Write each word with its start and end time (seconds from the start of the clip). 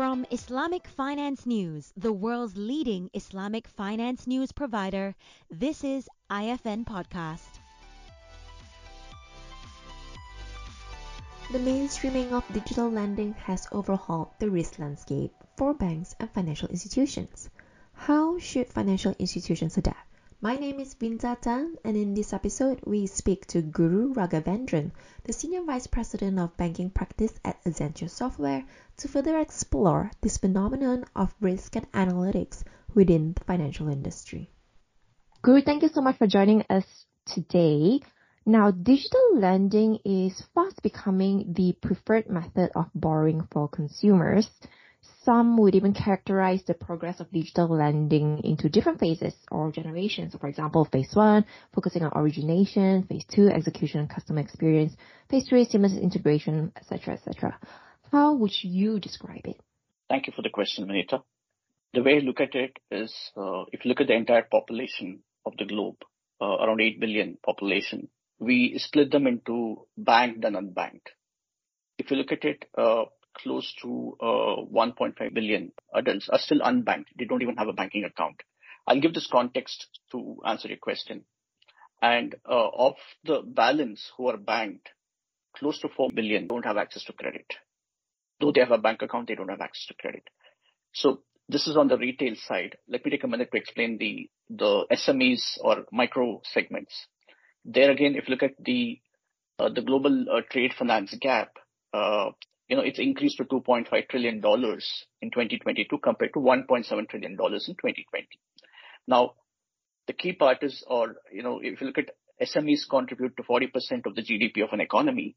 From 0.00 0.24
Islamic 0.30 0.86
Finance 0.88 1.44
News, 1.44 1.92
the 1.94 2.10
world's 2.10 2.56
leading 2.56 3.10
Islamic 3.12 3.68
finance 3.68 4.26
news 4.26 4.50
provider, 4.50 5.14
this 5.50 5.84
is 5.84 6.08
IFN 6.30 6.86
Podcast. 6.86 7.60
The 11.52 11.58
mainstreaming 11.58 12.32
of 12.32 12.50
digital 12.50 12.88
lending 12.88 13.34
has 13.44 13.68
overhauled 13.72 14.30
the 14.38 14.48
risk 14.48 14.78
landscape 14.78 15.34
for 15.58 15.74
banks 15.74 16.16
and 16.18 16.30
financial 16.30 16.70
institutions. 16.70 17.50
How 17.92 18.38
should 18.38 18.68
financial 18.68 19.14
institutions 19.18 19.76
adapt? 19.76 20.09
My 20.42 20.56
name 20.56 20.80
is 20.80 20.94
Vineeta 20.94 21.38
Tan, 21.38 21.76
and 21.84 21.98
in 21.98 22.14
this 22.14 22.32
episode, 22.32 22.80
we 22.86 23.06
speak 23.06 23.44
to 23.48 23.60
Guru 23.60 24.14
Raghavendran, 24.14 24.90
the 25.24 25.34
Senior 25.34 25.64
Vice 25.64 25.86
President 25.86 26.38
of 26.38 26.56
Banking 26.56 26.88
Practice 26.88 27.38
at 27.44 27.62
Azentio 27.64 28.08
Software, 28.08 28.64
to 28.96 29.08
further 29.08 29.38
explore 29.38 30.10
this 30.22 30.38
phenomenon 30.38 31.04
of 31.14 31.34
risk 31.42 31.76
and 31.76 31.92
analytics 31.92 32.64
within 32.94 33.34
the 33.34 33.44
financial 33.44 33.88
industry. 33.88 34.50
Guru, 35.42 35.60
thank 35.60 35.82
you 35.82 35.90
so 35.90 36.00
much 36.00 36.16
for 36.16 36.26
joining 36.26 36.64
us 36.70 36.86
today. 37.26 38.00
Now, 38.46 38.70
digital 38.70 39.36
lending 39.36 39.98
is 40.06 40.42
fast 40.54 40.82
becoming 40.82 41.52
the 41.52 41.74
preferred 41.82 42.30
method 42.30 42.70
of 42.74 42.86
borrowing 42.94 43.46
for 43.50 43.68
consumers. 43.68 44.48
Some 45.22 45.58
would 45.58 45.74
even 45.74 45.92
characterize 45.92 46.62
the 46.64 46.74
progress 46.74 47.20
of 47.20 47.30
digital 47.30 47.68
lending 47.68 48.42
into 48.42 48.68
different 48.68 49.00
phases 49.00 49.34
or 49.50 49.70
generations. 49.70 50.32
So 50.32 50.38
for 50.38 50.48
example, 50.48 50.86
phase 50.86 51.14
one, 51.14 51.44
focusing 51.74 52.02
on 52.02 52.12
origination, 52.14 53.04
phase 53.04 53.24
two, 53.28 53.48
execution 53.48 54.00
and 54.00 54.10
customer 54.10 54.40
experience, 54.40 54.94
phase 55.28 55.46
three, 55.48 55.64
seamless 55.66 55.92
integration, 55.92 56.72
etc., 56.76 57.14
etc. 57.14 57.58
How 58.10 58.34
would 58.34 58.52
you 58.62 58.98
describe 58.98 59.46
it? 59.46 59.60
Thank 60.08 60.26
you 60.26 60.32
for 60.34 60.42
the 60.42 60.50
question, 60.50 60.88
Vineeta. 60.88 61.22
The 61.92 62.02
way 62.02 62.16
I 62.16 62.18
look 62.20 62.40
at 62.40 62.54
it 62.54 62.78
is, 62.90 63.12
uh, 63.36 63.64
if 63.72 63.84
you 63.84 63.88
look 63.88 64.00
at 64.00 64.06
the 64.06 64.14
entire 64.14 64.42
population 64.50 65.20
of 65.44 65.56
the 65.56 65.64
globe, 65.64 65.96
uh, 66.40 66.56
around 66.56 66.80
8 66.80 66.98
billion 66.98 67.36
population, 67.44 68.08
we 68.38 68.78
split 68.78 69.10
them 69.10 69.26
into 69.26 69.86
banked 69.96 70.44
and 70.44 70.56
unbanked. 70.56 71.08
If 71.98 72.10
you 72.10 72.16
look 72.16 72.32
at 72.32 72.44
it, 72.44 72.64
uh, 72.76 73.04
close 73.36 73.74
to 73.82 74.16
uh, 74.20 74.62
1.5 74.72 75.34
billion 75.34 75.72
adults 75.94 76.28
are 76.28 76.38
still 76.38 76.60
unbanked. 76.60 77.06
They 77.18 77.24
don't 77.24 77.42
even 77.42 77.56
have 77.56 77.68
a 77.68 77.72
banking 77.72 78.04
account. 78.04 78.42
I'll 78.86 79.00
give 79.00 79.14
this 79.14 79.28
context 79.30 79.86
to 80.12 80.40
answer 80.44 80.68
your 80.68 80.78
question. 80.78 81.24
And 82.02 82.34
uh, 82.48 82.68
of 82.68 82.94
the 83.24 83.42
balance 83.44 84.10
who 84.16 84.28
are 84.28 84.36
banked, 84.36 84.88
close 85.56 85.78
to 85.80 85.88
4 85.88 86.10
billion 86.14 86.46
don't 86.46 86.64
have 86.64 86.76
access 86.76 87.04
to 87.04 87.12
credit. 87.12 87.46
Though 88.40 88.52
they 88.52 88.60
have 88.60 88.70
a 88.70 88.78
bank 88.78 89.02
account, 89.02 89.28
they 89.28 89.34
don't 89.34 89.50
have 89.50 89.60
access 89.60 89.86
to 89.86 89.94
credit. 89.94 90.24
So 90.92 91.20
this 91.48 91.66
is 91.66 91.76
on 91.76 91.88
the 91.88 91.98
retail 91.98 92.34
side. 92.36 92.76
Let 92.88 93.04
me 93.04 93.10
take 93.10 93.24
a 93.24 93.28
minute 93.28 93.50
to 93.52 93.58
explain 93.58 93.98
the, 93.98 94.30
the 94.48 94.86
SMEs 94.92 95.58
or 95.60 95.84
micro 95.92 96.40
segments. 96.44 97.06
There 97.64 97.90
again, 97.90 98.14
if 98.16 98.28
you 98.28 98.34
look 98.34 98.42
at 98.42 98.54
the 98.64 99.00
uh, 99.58 99.68
the 99.68 99.82
global 99.82 100.24
uh, 100.30 100.40
trade 100.50 100.72
finance 100.72 101.14
gap, 101.20 101.50
uh, 101.92 102.30
you 102.70 102.76
know, 102.76 102.82
it's 102.82 103.00
increased 103.00 103.36
to 103.38 103.44
$2.5 103.44 104.08
trillion 104.08 104.36
in 104.36 104.42
2022 104.42 105.98
compared 105.98 106.32
to 106.32 106.38
$1.7 106.38 107.08
trillion 107.08 107.32
in 107.32 107.36
2020. 107.36 108.28
Now, 109.08 109.34
the 110.06 110.12
key 110.12 110.34
part 110.34 110.62
is, 110.62 110.84
or, 110.86 111.16
you 111.32 111.42
know, 111.42 111.58
if 111.60 111.80
you 111.80 111.88
look 111.88 111.98
at 111.98 112.12
SMEs 112.40 112.88
contribute 112.88 113.36
to 113.36 113.42
40% 113.42 114.06
of 114.06 114.14
the 114.14 114.22
GDP 114.22 114.62
of 114.62 114.72
an 114.72 114.80
economy. 114.80 115.36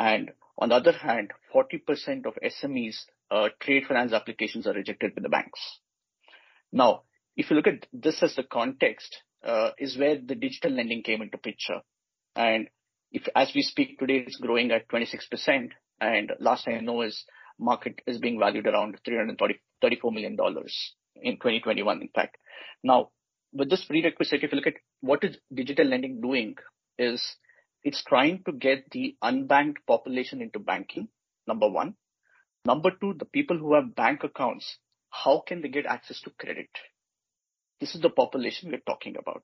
And 0.00 0.32
on 0.58 0.70
the 0.70 0.74
other 0.74 0.92
hand, 0.92 1.30
40% 1.54 2.26
of 2.26 2.34
SMEs 2.44 2.96
uh, 3.30 3.48
trade 3.60 3.84
finance 3.86 4.12
applications 4.12 4.66
are 4.66 4.74
rejected 4.74 5.14
by 5.14 5.22
the 5.22 5.28
banks. 5.28 5.60
Now, 6.72 7.02
if 7.36 7.50
you 7.50 7.56
look 7.56 7.68
at 7.68 7.86
this 7.92 8.20
as 8.22 8.34
the 8.34 8.42
context, 8.42 9.22
uh, 9.44 9.70
is 9.78 9.96
where 9.96 10.18
the 10.20 10.34
digital 10.34 10.72
lending 10.72 11.04
came 11.04 11.22
into 11.22 11.38
picture. 11.38 11.80
And 12.34 12.68
if, 13.12 13.28
as 13.36 13.52
we 13.54 13.62
speak 13.62 13.98
today, 13.98 14.24
it's 14.26 14.36
growing 14.36 14.72
at 14.72 14.88
26%, 14.88 15.70
and 16.00 16.32
last 16.40 16.68
I 16.68 16.80
know 16.80 17.02
is 17.02 17.24
market 17.58 18.00
is 18.06 18.18
being 18.18 18.38
valued 18.38 18.66
around 18.66 18.98
$334 19.06 20.12
million 20.12 20.32
in 20.32 21.34
2021, 21.34 22.02
in 22.02 22.08
fact. 22.14 22.36
Now, 22.82 23.10
with 23.52 23.70
this 23.70 23.84
prerequisite, 23.84 24.42
if 24.42 24.52
you 24.52 24.56
look 24.56 24.66
at 24.66 24.80
what 25.00 25.24
is 25.24 25.36
digital 25.52 25.86
lending 25.86 26.20
doing 26.20 26.56
is 26.98 27.22
it's 27.82 28.02
trying 28.04 28.42
to 28.44 28.52
get 28.52 28.84
the 28.90 29.16
unbanked 29.22 29.78
population 29.86 30.42
into 30.42 30.58
banking, 30.58 31.08
number 31.46 31.68
one. 31.68 31.94
Number 32.64 32.90
two, 33.00 33.14
the 33.18 33.24
people 33.24 33.56
who 33.56 33.74
have 33.74 33.94
bank 33.94 34.24
accounts, 34.24 34.78
how 35.10 35.42
can 35.46 35.62
they 35.62 35.68
get 35.68 35.86
access 35.86 36.20
to 36.22 36.30
credit? 36.30 36.68
This 37.80 37.94
is 37.94 38.00
the 38.00 38.10
population 38.10 38.70
we're 38.70 38.82
talking 38.86 39.16
about. 39.16 39.42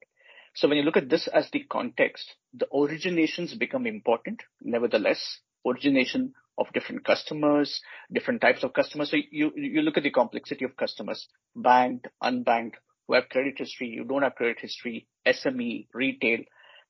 So 0.55 0.69
when 0.69 0.77
you 0.77 0.85
look 0.85 0.97
at 0.97 1.09
this 1.09 1.29
as 1.29 1.49
the 1.51 1.65
context, 1.71 2.35
the 2.53 2.67
originations 2.73 3.59
become 3.59 3.87
important. 3.87 4.43
Nevertheless, 4.61 5.39
origination 5.67 6.35
of 6.59 6.73
different 6.73 7.05
customers, 7.05 7.81
different 8.13 8.41
types 8.41 8.63
of 8.63 8.73
customers. 8.73 9.11
So 9.11 9.17
you, 9.31 9.53
you 9.57 9.83
look 9.83 9.97
at 9.97 10.03
the 10.03 10.11
complexity 10.11 10.65
of 10.65 10.77
customers, 10.77 11.27
banked, 11.57 12.09
unbanked, 12.23 12.75
who 13.07 13.15
have 13.15 13.29
credit 13.29 13.55
history, 13.59 13.89
you 13.89 14.05
don't 14.05 14.23
have 14.23 14.35
credit 14.35 14.59
history, 14.61 15.07
SME, 15.27 15.89
retail. 15.93 16.41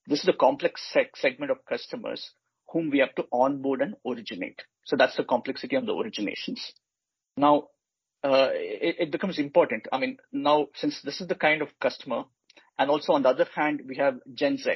This 0.06 0.22
is 0.22 0.28
a 0.28 0.32
complex 0.32 0.80
seg- 0.94 1.16
segment 1.16 1.50
of 1.50 1.64
customers 1.68 2.32
whom 2.68 2.90
we 2.90 2.98
have 2.98 3.14
to 3.14 3.24
onboard 3.32 3.82
and 3.82 3.94
originate. 4.06 4.60
So 4.84 4.96
that's 4.96 5.16
the 5.16 5.24
complexity 5.24 5.76
of 5.76 5.86
the 5.86 5.92
originations. 5.92 6.60
Now, 7.36 7.68
uh, 8.22 8.50
it, 8.52 8.96
it 8.98 9.10
becomes 9.12 9.38
important. 9.38 9.86
I 9.92 9.98
mean, 9.98 10.18
now 10.32 10.68
since 10.74 11.00
this 11.02 11.20
is 11.20 11.28
the 11.28 11.34
kind 11.34 11.62
of 11.62 11.68
customer, 11.80 12.24
and 12.78 12.90
also 12.90 13.12
on 13.12 13.22
the 13.22 13.28
other 13.28 13.46
hand, 13.54 13.82
we 13.86 13.96
have 13.96 14.18
Gen 14.32 14.58
Z, 14.58 14.70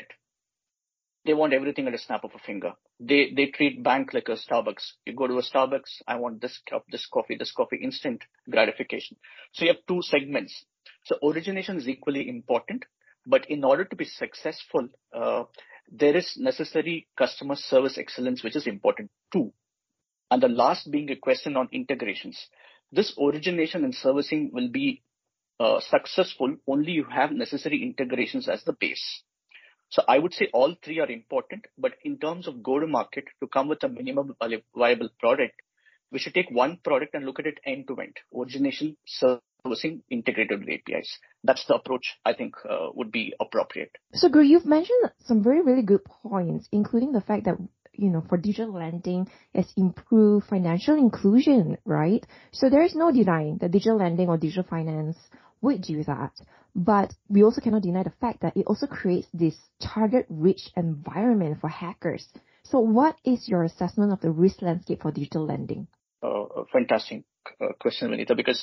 they 1.28 1.34
want 1.34 1.52
everything 1.52 1.86
at 1.86 1.94
a 1.94 1.98
snap 1.98 2.24
of 2.24 2.30
a 2.34 2.38
finger. 2.38 2.72
They 2.98 3.32
they 3.36 3.46
treat 3.46 3.82
bank 3.82 4.14
like 4.14 4.28
a 4.28 4.36
Starbucks. 4.44 4.84
You 5.04 5.12
go 5.14 5.26
to 5.26 5.36
a 5.36 5.42
Starbucks, 5.42 6.00
I 6.06 6.16
want 6.16 6.40
this 6.40 6.58
cup, 6.68 6.86
this 6.90 7.06
coffee, 7.12 7.36
this 7.38 7.52
coffee, 7.52 7.76
instant 7.76 8.24
gratification. 8.50 9.18
So 9.52 9.66
you 9.66 9.72
have 9.74 9.84
two 9.86 10.00
segments. 10.00 10.64
So 11.04 11.16
origination 11.22 11.76
is 11.76 11.86
equally 11.86 12.26
important, 12.30 12.86
but 13.26 13.50
in 13.50 13.62
order 13.62 13.84
to 13.84 13.94
be 13.94 14.06
successful, 14.06 14.88
uh, 15.14 15.44
there 15.92 16.16
is 16.16 16.32
necessary 16.38 17.06
customer 17.18 17.56
service 17.56 17.98
excellence, 17.98 18.42
which 18.42 18.56
is 18.56 18.66
important 18.66 19.10
too. 19.30 19.52
And 20.30 20.42
the 20.42 20.48
last 20.48 20.90
being 20.90 21.10
a 21.10 21.16
question 21.16 21.58
on 21.58 21.68
integrations. 21.72 22.38
This 22.90 23.14
origination 23.18 23.84
and 23.84 23.94
servicing 23.94 24.50
will 24.54 24.70
be 24.70 25.02
uh, 25.60 25.80
successful 25.80 26.56
only 26.66 26.92
you 26.92 27.04
have 27.04 27.32
necessary 27.32 27.82
integrations 27.82 28.48
as 28.48 28.64
the 28.64 28.72
base. 28.72 29.22
So 29.90 30.02
I 30.06 30.18
would 30.18 30.34
say 30.34 30.48
all 30.52 30.74
three 30.82 31.00
are 31.00 31.10
important, 31.10 31.66
but 31.78 31.92
in 32.04 32.18
terms 32.18 32.46
of 32.46 32.62
go 32.62 32.78
to 32.78 32.86
market 32.86 33.24
to 33.40 33.46
come 33.48 33.68
with 33.68 33.82
a 33.84 33.88
minimum 33.88 34.36
viable 34.74 35.08
product, 35.18 35.54
we 36.10 36.18
should 36.18 36.34
take 36.34 36.50
one 36.50 36.78
product 36.82 37.14
and 37.14 37.24
look 37.24 37.38
at 37.38 37.46
it 37.46 37.58
end 37.64 37.86
to 37.88 37.96
end, 38.00 38.16
origination, 38.34 38.96
servicing, 39.06 40.02
integrated 40.10 40.60
with 40.60 40.68
APIs. 40.68 41.18
That's 41.44 41.64
the 41.66 41.74
approach 41.74 42.18
I 42.24 42.32
think 42.34 42.54
uh, 42.68 42.88
would 42.94 43.12
be 43.12 43.34
appropriate. 43.40 43.90
So 44.14 44.28
Guru, 44.28 44.44
you've 44.44 44.66
mentioned 44.66 45.12
some 45.24 45.42
very, 45.42 45.62
really 45.62 45.82
good 45.82 46.04
points, 46.04 46.68
including 46.72 47.12
the 47.12 47.20
fact 47.20 47.44
that 47.44 47.56
you 47.98 48.10
know, 48.10 48.24
for 48.28 48.38
digital 48.38 48.72
lending 48.72 49.28
has 49.54 49.66
improved 49.76 50.46
financial 50.46 50.94
inclusion, 50.96 51.76
right? 51.84 52.24
So 52.52 52.70
there 52.70 52.82
is 52.82 52.94
no 52.94 53.10
denying 53.10 53.58
that 53.58 53.72
digital 53.72 53.98
lending 53.98 54.28
or 54.28 54.38
digital 54.38 54.62
finance 54.62 55.16
would 55.60 55.82
do 55.82 56.04
that. 56.04 56.32
But 56.74 57.14
we 57.28 57.42
also 57.42 57.60
cannot 57.60 57.82
deny 57.82 58.02
the 58.02 58.12
fact 58.20 58.40
that 58.42 58.56
it 58.56 58.66
also 58.66 58.86
creates 58.86 59.28
this 59.32 59.56
target-rich 59.80 60.70
environment 60.76 61.60
for 61.60 61.68
hackers. 61.68 62.26
So 62.64 62.80
what 62.80 63.16
is 63.24 63.48
your 63.48 63.64
assessment 63.64 64.12
of 64.12 64.20
the 64.20 64.30
risk 64.30 64.62
landscape 64.62 65.02
for 65.02 65.10
digital 65.10 65.46
lending? 65.46 65.88
Uh, 66.22 66.64
fantastic 66.72 67.24
question, 67.80 68.10
Vineeta, 68.10 68.36
because 68.36 68.62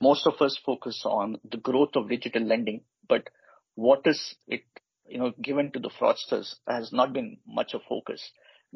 most 0.00 0.26
of 0.26 0.40
us 0.40 0.58
focus 0.64 1.02
on 1.04 1.38
the 1.50 1.58
growth 1.58 1.96
of 1.96 2.08
digital 2.08 2.42
lending, 2.42 2.82
but 3.08 3.28
what 3.74 4.00
is 4.06 4.34
it, 4.46 4.64
you 5.08 5.18
know, 5.18 5.32
given 5.42 5.70
to 5.72 5.78
the 5.78 5.90
fraudsters 5.90 6.54
has 6.66 6.92
not 6.92 7.12
been 7.12 7.38
much 7.46 7.74
of 7.74 7.82
focus. 7.88 8.22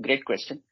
Great 0.00 0.24
question. 0.24 0.62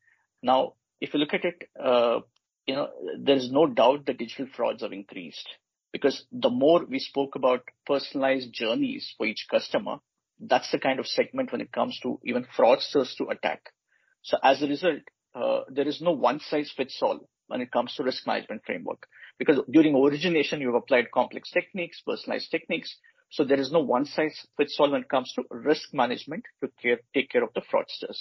Now, 0.43 0.75
if 1.01 1.15
you 1.15 1.21
look 1.21 1.35
at 1.35 1.45
it, 1.45 1.69
uh, 1.83 2.21
you 2.67 2.75
know, 2.75 2.89
there 3.19 3.37
is 3.37 3.51
no 3.51 3.67
doubt 3.67 4.07
that 4.07 4.19
digital 4.19 4.47
frauds 4.55 4.83
have 4.83 4.93
increased 4.93 5.49
because 5.97 6.27
the 6.31 6.51
more 6.51 6.85
we 6.85 6.99
spoke 6.99 7.37
about 7.37 7.63
personalized 7.87 8.53
journeys 8.53 9.15
for 9.17 9.25
each 9.25 9.47
customer, 9.51 9.97
that's 10.39 10.71
the 10.71 10.79
kind 10.79 11.01
of 11.01 11.07
segment 11.07 11.51
when 11.53 11.63
it 11.63 11.73
comes 11.73 11.99
to 12.03 12.21
even 12.23 12.47
fraudsters 12.55 13.17
to 13.17 13.29
attack. 13.29 13.63
So 14.21 14.37
as 14.43 14.61
a 14.61 14.67
result, 14.67 15.01
uh, 15.35 15.61
there 15.71 15.89
is 15.89 16.03
no 16.03 16.13
one 16.13 16.41
size 16.41 16.71
fits 16.77 16.99
all 17.01 17.27
when 17.47 17.63
it 17.63 17.73
comes 17.73 17.95
to 17.95 18.03
risk 18.03 18.27
management 18.27 18.61
framework 18.67 19.07
because 19.39 19.59
during 19.73 19.95
origination, 19.95 20.61
you've 20.61 20.75
applied 20.75 21.11
complex 21.13 21.51
techniques, 21.51 22.03
personalized 22.07 22.51
techniques. 22.51 22.95
So 23.31 23.45
there 23.45 23.59
is 23.59 23.73
no 23.73 23.81
one 23.81 24.05
size 24.05 24.47
fits 24.59 24.77
all 24.79 24.91
when 24.91 25.01
it 25.01 25.09
comes 25.09 25.33
to 25.37 25.45
risk 25.51 25.95
management 25.95 26.45
to 26.63 26.71
care, 26.83 27.01
take 27.15 27.31
care 27.31 27.43
of 27.43 27.55
the 27.55 27.63
fraudsters. 27.63 28.19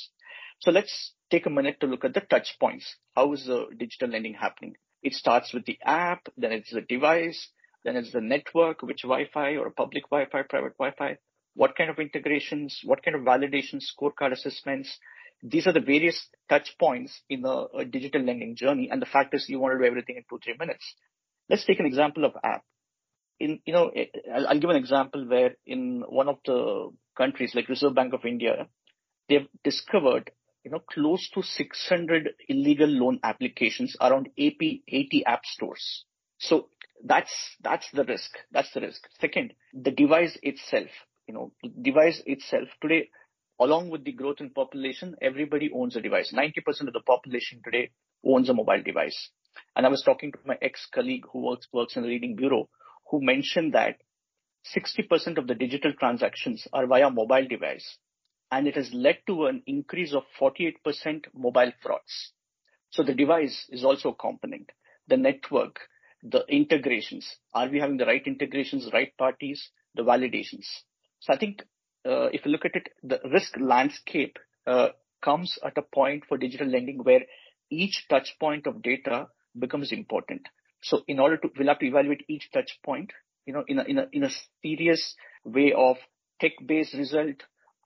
So 0.59 0.71
let's 0.71 1.11
take 1.29 1.45
a 1.45 1.49
minute 1.49 1.81
to 1.81 1.87
look 1.87 2.05
at 2.05 2.13
the 2.13 2.21
touch 2.21 2.55
points. 2.57 2.95
How 3.17 3.33
is 3.33 3.45
the 3.45 3.65
digital 3.77 4.09
lending 4.09 4.35
happening? 4.35 4.75
It 5.03 5.13
starts 5.13 5.53
with 5.53 5.65
the 5.65 5.77
app, 5.83 6.29
then 6.37 6.53
it's 6.53 6.71
the 6.71 6.81
device, 6.81 7.49
then 7.85 7.95
it's 7.95 8.11
the 8.11 8.19
network, 8.19 8.81
which 8.81 9.03
Wi-Fi 9.03 9.57
or 9.57 9.69
public 9.69 10.09
Wi-Fi, 10.09 10.41
private 10.49 10.75
Wi-Fi, 10.77 11.17
what 11.53 11.77
kind 11.77 11.89
of 11.89 11.99
integrations, 11.99 12.81
what 12.83 13.03
kind 13.03 13.15
of 13.15 13.21
validation, 13.21 13.79
scorecard 13.79 14.33
assessments. 14.33 14.97
These 15.43 15.67
are 15.67 15.73
the 15.73 15.79
various 15.79 16.27
touch 16.49 16.75
points 16.79 17.21
in 17.29 17.45
a, 17.45 17.49
a 17.49 17.67
uh, 17.81 17.83
digital 17.83 18.23
lending 18.23 18.55
journey. 18.55 18.89
And 18.91 18.99
the 19.01 19.05
fact 19.05 19.35
is 19.35 19.47
you 19.47 19.59
want 19.59 19.75
to 19.75 19.77
do 19.77 19.85
everything 19.85 20.17
in 20.17 20.23
two, 20.27 20.39
three 20.43 20.55
minutes. 20.59 20.83
Let's 21.47 21.63
take 21.63 21.79
an 21.79 21.85
example 21.85 22.25
of 22.25 22.33
app. 22.43 22.63
In, 23.39 23.59
you 23.65 23.73
know, 23.73 23.89
eh, 23.89 24.05
I'll, 24.33 24.47
I'll 24.47 24.59
give 24.59 24.71
an 24.71 24.77
example 24.77 25.27
where 25.27 25.55
in 25.65 26.03
one 26.07 26.27
of 26.27 26.37
the 26.45 26.89
countries 27.15 27.53
like 27.53 27.69
Reserve 27.69 27.93
Bank 27.93 28.13
of 28.13 28.25
India, 28.25 28.67
they've 29.29 29.47
discovered 29.63 30.31
you 30.63 30.71
know, 30.71 30.79
close 30.79 31.29
to 31.35 31.43
600 31.43 32.29
illegal 32.49 32.87
loan 32.89 33.19
applications 33.21 33.95
around 34.01 34.29
AP, 34.39 34.81
80 34.87 35.23
app 35.27 35.45
stores. 35.45 36.05
So 36.39 36.69
that's, 37.03 37.33
that's 37.61 37.87
the 37.91 38.03
risk. 38.03 38.31
That's 38.51 38.71
the 38.73 38.81
risk. 38.81 39.01
Second, 39.19 39.53
the 39.73 39.91
device 39.91 40.37
itself, 40.41 40.87
you 41.27 41.33
know, 41.33 41.51
device 41.81 42.21
itself 42.25 42.67
today, 42.81 43.09
along 43.59 43.89
with 43.89 44.03
the 44.03 44.11
growth 44.11 44.41
in 44.41 44.49
population, 44.49 45.15
everybody 45.21 45.69
owns 45.73 45.95
a 45.95 46.01
device. 46.01 46.33
90% 46.33 46.87
of 46.87 46.93
the 46.93 47.01
population 47.05 47.61
today 47.63 47.91
owns 48.25 48.49
a 48.49 48.53
mobile 48.53 48.81
device. 48.83 49.29
And 49.75 49.85
I 49.85 49.89
was 49.89 50.03
talking 50.03 50.31
to 50.31 50.39
my 50.45 50.57
ex-colleague 50.61 51.25
who 51.31 51.39
works, 51.39 51.67
works 51.71 51.95
in 51.95 52.03
the 52.03 52.09
leading 52.09 52.35
bureau 52.35 52.69
who 53.09 53.21
mentioned 53.21 53.73
that 53.73 53.97
60% 54.75 55.37
of 55.37 55.47
the 55.47 55.55
digital 55.55 55.93
transactions 55.93 56.67
are 56.73 56.87
via 56.87 57.09
mobile 57.09 57.47
device 57.47 57.97
and 58.51 58.67
it 58.67 58.75
has 58.75 58.93
led 58.93 59.19
to 59.27 59.45
an 59.45 59.61
increase 59.67 60.13
of 60.13 60.23
48% 60.39 61.25
mobile 61.33 61.71
frauds. 61.81 62.31
So 62.89 63.03
the 63.03 63.13
device 63.13 63.67
is 63.69 63.83
also 63.83 64.09
a 64.09 64.15
component. 64.15 64.69
The 65.07 65.17
network, 65.17 65.79
the 66.27 66.43
integrations. 66.49 67.27
Are 67.53 67.69
we 67.69 67.79
having 67.79 67.97
the 67.97 68.05
right 68.05 68.25
integrations, 68.25 68.89
right 68.91 69.15
parties, 69.17 69.69
the 69.93 70.03
validations? 70.03 70.65
So 71.19 71.33
I 71.33 71.37
think 71.37 71.61
uh, 72.05 72.27
if 72.33 72.45
you 72.45 72.51
look 72.51 72.65
at 72.65 72.75
it, 72.75 72.89
the 73.03 73.19
risk 73.31 73.55
landscape 73.59 74.37
uh, 74.65 74.89
comes 75.23 75.57
at 75.63 75.77
a 75.77 75.81
point 75.81 76.23
for 76.27 76.37
digital 76.37 76.67
lending 76.67 76.99
where 77.03 77.21
each 77.69 78.05
touch 78.09 78.35
point 78.39 78.67
of 78.67 78.81
data 78.81 79.27
becomes 79.57 79.91
important. 79.91 80.41
So 80.81 81.01
in 81.07 81.19
order 81.19 81.37
to, 81.37 81.49
we'll 81.57 81.67
have 81.67 81.79
to 81.79 81.87
evaluate 81.87 82.25
each 82.27 82.49
touch 82.51 82.79
point, 82.83 83.11
you 83.45 83.53
know, 83.53 83.63
in 83.67 83.79
a, 83.79 83.83
in 83.83 83.97
a, 83.97 84.07
in 84.11 84.23
a 84.23 84.29
serious 84.61 85.15
way 85.43 85.73
of 85.75 85.97
tech-based 86.41 86.93
result, 86.93 87.35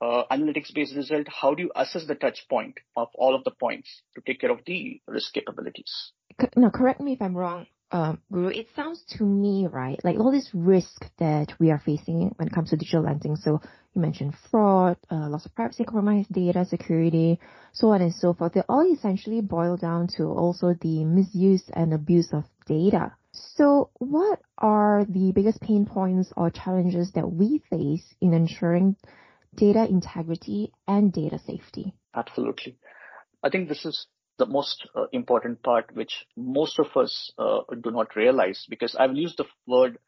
uh, 0.02 0.22
analytics-based 0.30 0.96
result, 0.96 1.26
how 1.28 1.54
do 1.54 1.62
you 1.62 1.70
assess 1.76 2.06
the 2.06 2.14
touch 2.14 2.46
point 2.48 2.74
of 2.96 3.08
all 3.14 3.34
of 3.34 3.44
the 3.44 3.50
points 3.50 4.02
to 4.14 4.22
take 4.26 4.40
care 4.40 4.50
of 4.50 4.60
the 4.66 5.00
risk 5.06 5.32
capabilities? 5.32 6.12
Now, 6.56 6.70
correct 6.70 7.00
me 7.00 7.12
if 7.12 7.22
I'm 7.22 7.36
wrong, 7.36 7.66
um, 7.92 8.20
Guru. 8.32 8.48
It 8.48 8.68
sounds 8.76 9.02
to 9.18 9.24
me, 9.24 9.66
right, 9.70 9.98
like 10.04 10.18
all 10.18 10.30
this 10.30 10.50
risk 10.54 11.06
that 11.18 11.52
we 11.58 11.70
are 11.70 11.82
facing 11.84 12.32
when 12.36 12.48
it 12.48 12.54
comes 12.54 12.70
to 12.70 12.76
digital 12.76 13.02
lending. 13.02 13.36
So 13.36 13.60
you 13.94 14.00
mentioned 14.00 14.34
fraud, 14.50 14.96
uh, 15.10 15.28
loss 15.28 15.46
of 15.46 15.54
privacy, 15.54 15.84
compromised 15.84 16.32
data 16.32 16.64
security, 16.64 17.40
so 17.72 17.88
on 17.88 18.02
and 18.02 18.14
so 18.14 18.34
forth. 18.34 18.54
They 18.54 18.62
all 18.68 18.90
essentially 18.92 19.40
boil 19.40 19.76
down 19.76 20.08
to 20.16 20.24
also 20.24 20.74
the 20.80 21.04
misuse 21.04 21.64
and 21.72 21.92
abuse 21.92 22.32
of 22.32 22.44
data. 22.66 23.12
So 23.32 23.90
what 23.94 24.40
are 24.58 25.04
the 25.08 25.32
biggest 25.32 25.60
pain 25.60 25.86
points 25.86 26.32
or 26.36 26.50
challenges 26.50 27.12
that 27.12 27.30
we 27.30 27.62
face 27.70 28.14
in 28.20 28.34
ensuring 28.34 28.96
data 29.54 29.86
integrity 29.88 30.72
and 30.86 31.12
data 31.12 31.38
safety. 31.46 31.94
Absolutely. 32.14 32.76
I 33.42 33.50
think 33.50 33.68
this 33.68 33.84
is 33.84 34.06
the 34.40 34.46
most 34.46 34.88
uh, 34.96 35.04
important 35.12 35.62
part, 35.62 35.94
which 35.94 36.26
most 36.36 36.78
of 36.80 36.96
us 36.96 37.30
uh, 37.38 37.60
do 37.84 37.90
not 37.90 38.16
realize 38.16 38.66
because 38.68 38.96
I've 38.96 39.14
used 39.14 39.36
the 39.36 39.44
word 39.66 39.98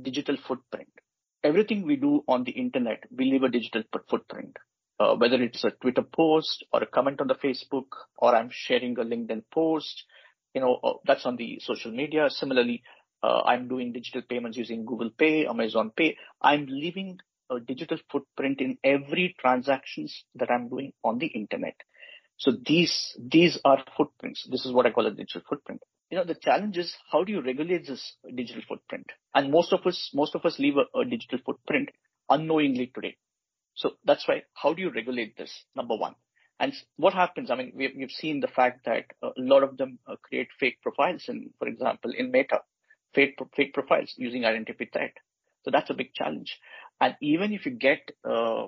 digital 0.00 0.36
footprint. 0.48 0.88
Everything 1.44 1.86
we 1.86 1.96
do 1.96 2.24
on 2.26 2.44
the 2.44 2.52
internet, 2.52 3.04
we 3.16 3.26
leave 3.26 3.42
a 3.42 3.48
digital 3.48 3.82
footprint. 4.10 4.56
Uh, 4.98 5.16
whether 5.16 5.42
it's 5.42 5.64
a 5.64 5.70
Twitter 5.70 6.02
post 6.02 6.64
or 6.72 6.82
a 6.82 6.86
comment 6.86 7.20
on 7.20 7.26
the 7.26 7.34
Facebook 7.34 7.90
or 8.16 8.34
I'm 8.34 8.50
sharing 8.52 8.96
a 8.98 9.04
LinkedIn 9.04 9.42
post, 9.52 10.04
you 10.54 10.60
know, 10.60 10.78
uh, 10.82 10.92
that's 11.04 11.26
on 11.26 11.36
the 11.36 11.58
social 11.60 11.90
media. 11.90 12.30
Similarly, 12.30 12.82
uh, 13.22 13.42
I'm 13.44 13.68
doing 13.68 13.92
digital 13.92 14.22
payments 14.22 14.56
using 14.56 14.84
Google 14.84 15.10
Pay, 15.10 15.46
Amazon 15.46 15.92
Pay. 15.96 16.16
I'm 16.40 16.66
leaving 16.68 17.18
a 17.50 17.60
digital 17.60 17.98
footprint 18.10 18.60
in 18.60 18.78
every 18.84 19.34
transactions 19.38 20.24
that 20.36 20.50
I'm 20.50 20.68
doing 20.68 20.92
on 21.04 21.18
the 21.18 21.26
internet. 21.26 21.74
So 22.38 22.52
these, 22.64 23.16
these 23.18 23.58
are 23.64 23.84
footprints. 23.96 24.46
This 24.50 24.64
is 24.64 24.72
what 24.72 24.86
I 24.86 24.90
call 24.90 25.06
a 25.06 25.10
digital 25.10 25.42
footprint. 25.48 25.82
You 26.10 26.18
know, 26.18 26.24
the 26.24 26.34
challenge 26.34 26.76
is 26.76 26.94
how 27.10 27.24
do 27.24 27.32
you 27.32 27.40
regulate 27.40 27.86
this 27.86 28.16
digital 28.34 28.62
footprint? 28.68 29.06
And 29.34 29.50
most 29.50 29.72
of 29.72 29.86
us, 29.86 30.10
most 30.12 30.34
of 30.34 30.44
us 30.44 30.58
leave 30.58 30.74
a, 30.76 30.98
a 30.98 31.04
digital 31.04 31.38
footprint 31.44 31.90
unknowingly 32.28 32.90
today. 32.94 33.16
So 33.74 33.92
that's 34.04 34.26
why, 34.28 34.42
how 34.54 34.74
do 34.74 34.82
you 34.82 34.90
regulate 34.90 35.36
this? 35.36 35.64
Number 35.74 35.96
one. 35.96 36.14
And 36.60 36.74
what 36.96 37.14
happens? 37.14 37.50
I 37.50 37.56
mean, 37.56 37.72
we've, 37.74 37.90
we've 37.96 38.10
seen 38.10 38.40
the 38.40 38.48
fact 38.48 38.84
that 38.84 39.06
a 39.22 39.32
lot 39.36 39.62
of 39.62 39.76
them 39.76 39.98
uh, 40.06 40.16
create 40.22 40.48
fake 40.60 40.80
profiles 40.82 41.24
in, 41.28 41.50
for 41.58 41.66
example, 41.66 42.12
in 42.16 42.30
Meta, 42.30 42.60
fake, 43.14 43.38
fake 43.56 43.74
profiles 43.74 44.12
using 44.16 44.44
identity 44.44 44.88
theft. 44.92 45.18
So 45.64 45.70
that's 45.70 45.90
a 45.90 45.94
big 45.94 46.12
challenge. 46.14 46.58
And 47.00 47.16
even 47.20 47.52
if 47.52 47.66
you 47.66 47.72
get 47.72 48.10
uh, 48.24 48.66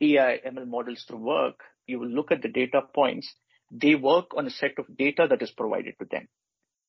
AI 0.00 0.40
ML 0.46 0.66
models 0.66 1.04
to 1.08 1.16
work, 1.16 1.60
you 1.90 1.98
will 1.98 2.08
look 2.08 2.30
at 2.32 2.42
the 2.42 2.48
data 2.48 2.82
points. 2.94 3.32
They 3.70 3.94
work 3.94 4.36
on 4.36 4.46
a 4.46 4.50
set 4.50 4.72
of 4.78 4.96
data 4.96 5.26
that 5.28 5.42
is 5.42 5.50
provided 5.50 5.94
to 5.98 6.06
them. 6.10 6.28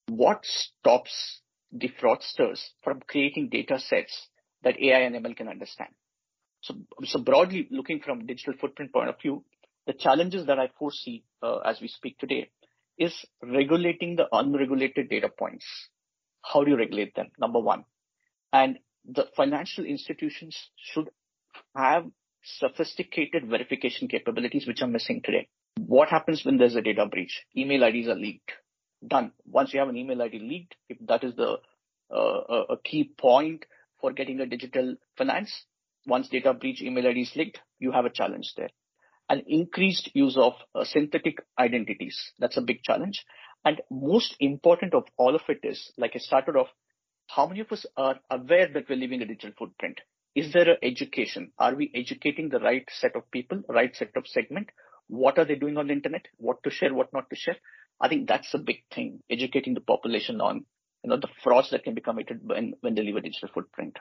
What 0.08 0.46
stops 0.46 1.42
the 1.72 1.90
fraudsters 2.02 2.60
from 2.84 3.02
creating 3.08 3.50
data 3.50 3.80
sets 3.80 4.28
that 4.64 4.82
AI 4.82 5.02
and 5.02 5.16
ML 5.16 5.36
can 5.36 5.48
understand? 5.48 5.92
So, 6.62 6.76
so 7.04 7.20
broadly 7.20 7.68
looking 7.72 8.00
from 8.00 8.26
digital 8.26 8.54
footprint 8.60 8.94
point 8.94 9.10
of 9.10 9.20
view, 9.22 9.44
the 9.88 9.94
challenges 9.94 10.46
that 10.46 10.60
I 10.60 10.70
foresee 10.78 11.24
uh, 11.42 11.58
as 11.60 11.82
we 11.82 11.88
speak 11.88 12.18
today 12.20 12.50
is 12.98 13.14
regulating 13.42 14.16
the 14.16 14.28
unregulated 14.32 15.10
data 15.10 15.30
points. 15.30 15.66
How 16.44 16.64
do 16.64 16.72
you 16.72 16.78
regulate 16.78 17.16
them? 17.16 17.32
Number 17.40 17.60
one. 17.60 17.86
And 18.54 18.78
the 19.06 19.26
financial 19.36 19.86
institutions 19.86 20.56
should 20.78 21.10
have 21.76 22.06
sophisticated 22.44 23.48
verification 23.48 24.08
capabilities 24.08 24.68
which 24.68 24.82
are 24.82 24.88
missing 24.88 25.22
today. 25.24 25.48
What 25.78 26.10
happens 26.10 26.44
when 26.44 26.58
there's 26.58 26.76
a 26.76 26.82
data 26.82 27.06
breach? 27.06 27.44
Email 27.56 27.84
IDs 27.84 28.08
are 28.08 28.16
leaked. 28.16 28.52
Done. 29.06 29.32
Once 29.46 29.74
you 29.74 29.80
have 29.80 29.90
an 29.90 29.98
email 29.98 30.22
ID 30.22 30.40
leaked, 30.40 30.76
if 30.90 30.98
that 31.08 31.24
is 31.24 31.36
the 31.36 31.58
uh, 32.14 32.66
a 32.70 32.78
key 32.84 33.12
point 33.18 33.66
for 34.00 34.12
getting 34.12 34.40
a 34.42 34.46
digital 34.46 34.96
finance, 35.18 35.66
once 36.06 36.28
data 36.28 36.54
breach 36.54 36.82
email 36.82 37.08
ID 37.08 37.22
is 37.22 37.36
leaked, 37.36 37.60
you 37.80 37.92
have 37.92 38.06
a 38.06 38.10
challenge 38.10 38.54
there. 38.58 38.70
An 39.30 39.44
increased 39.48 40.10
use 40.14 40.36
of 40.38 40.54
uh, 40.76 40.84
synthetic 40.84 41.38
identities. 41.58 42.34
That's 42.38 42.58
a 42.58 42.62
big 42.62 42.84
challenge. 42.84 43.24
And 43.64 43.82
most 43.90 44.36
important 44.40 44.94
of 44.94 45.04
all 45.18 45.36
of 45.36 45.42
it 45.48 45.60
is, 45.64 45.92
like 45.98 46.12
I 46.16 46.20
started 46.20 46.56
off, 46.56 46.68
how 47.28 47.48
many 47.48 47.62
of 47.62 47.72
us 47.72 47.86
are 47.96 48.20
aware 48.30 48.68
that 48.74 48.90
we're 48.90 48.98
leaving 48.98 49.22
a 49.22 49.26
digital 49.26 49.52
footprint? 49.58 50.02
Is 50.36 50.54
there 50.54 50.70
an 50.70 50.78
education? 50.82 51.52
Are 51.60 51.76
we 51.76 51.92
educating 51.94 52.50
the 52.50 52.60
right 52.60 52.88
set 53.00 53.16
of 53.16 53.30
people, 53.32 53.64
right 53.68 53.94
set 53.96 54.16
of 54.16 54.28
segment? 54.28 54.70
What 55.08 55.38
are 55.38 55.46
they 55.46 55.56
doing 55.56 55.78
on 55.78 55.88
the 55.88 55.94
internet? 55.94 56.28
What 56.38 56.64
to 56.64 56.70
share, 56.70 56.94
what 56.94 57.12
not 57.14 57.30
to 57.30 57.36
share? 57.36 57.58
I 58.00 58.08
think 58.08 58.28
that's 58.28 58.54
a 58.54 58.58
big 58.58 58.84
thing, 58.94 59.20
educating 59.30 59.74
the 59.74 59.82
population 59.82 60.40
on, 60.40 60.66
you 61.04 61.10
know, 61.10 61.18
the 61.18 61.28
frauds 61.44 61.72
that 61.72 61.84
can 61.84 61.94
be 61.94 62.02
committed 62.02 62.40
when, 62.44 62.74
when 62.82 62.96
they 62.96 63.04
leave 63.04 63.18
a 63.18 63.22
digital 63.22 63.50
footprint. 63.54 63.98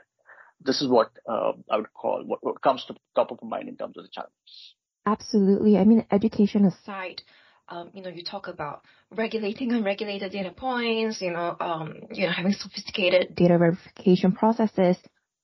This 0.60 0.80
is 0.80 0.88
what 0.88 1.10
uh, 1.28 1.52
I 1.70 1.78
would 1.78 1.92
call 1.92 2.22
what, 2.24 2.44
what 2.44 2.62
comes 2.62 2.84
to 2.86 2.94
top 3.14 3.32
of 3.32 3.42
mind 3.42 3.68
in 3.68 3.76
terms 3.76 3.96
of 3.98 4.04
the 4.04 4.10
challenges. 4.10 4.74
Absolutely. 5.06 5.78
I 5.78 5.84
mean, 5.84 6.06
education 6.10 6.64
aside, 6.66 7.22
um, 7.68 7.90
you 7.94 8.02
know, 8.02 8.10
you 8.10 8.22
talk 8.22 8.48
about 8.48 8.82
regulating 9.10 9.72
unregulated 9.72 10.32
data 10.32 10.52
points, 10.52 11.20
you 11.20 11.32
know, 11.32 11.56
um, 11.58 11.94
you 12.12 12.26
know, 12.26 12.32
having 12.32 12.52
sophisticated 12.52 13.34
data 13.34 13.58
verification 13.58 14.32
processes. 14.32 14.96